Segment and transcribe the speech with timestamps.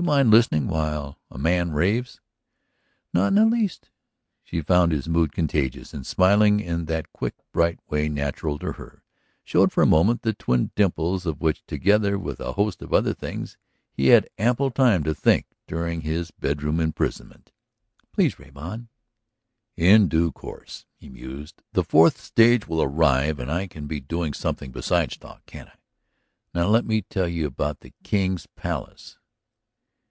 [0.00, 2.22] Do you mind listening while a man raves?"
[3.12, 3.90] "Not in the least."
[4.42, 9.02] She found his mood contagious and, smiling in that quick, bright way natural to her,
[9.44, 13.12] showed for a moment the twin dimples of which together with a host of other
[13.12, 13.58] things
[13.92, 17.52] he had had ample time to think during his bedroom imprisonment.
[18.10, 18.88] "Please rave on."
[19.76, 24.32] "In due course," he mused, "the fourth stage will arrive and I can be doing
[24.32, 25.76] something besides talk, can't I?
[26.54, 29.18] Now let me tell you about the King's Palace."